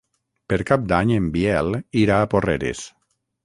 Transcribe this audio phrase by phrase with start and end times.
[0.53, 2.87] Per Cap d'Any en Biel irà a Porreres.